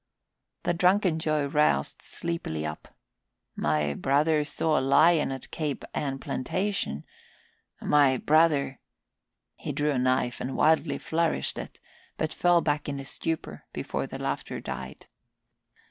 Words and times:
The 0.63 0.73
drunken 0.73 1.19
Joe 1.19 1.45
roused 1.45 2.01
sleepily 2.01 2.65
up. 2.65 2.87
"My 3.55 3.93
brother 3.93 4.43
saw 4.43 4.79
a 4.79 4.81
lion 4.81 5.31
at 5.31 5.51
Cape 5.51 5.85
Ann 5.93 6.17
plantation. 6.17 7.05
My 7.79 8.17
brother" 8.17 8.79
He 9.57 9.71
drew 9.71 9.91
a 9.91 9.99
knife 9.99 10.41
and 10.41 10.57
wildly 10.57 10.97
flourished 10.97 11.59
it, 11.59 11.79
but 12.17 12.33
fell 12.33 12.61
back 12.61 12.89
in 12.89 12.99
a 12.99 13.05
stupor 13.05 13.65
before 13.73 14.07
the 14.07 14.17
laughter 14.17 14.59
died. 14.59 15.05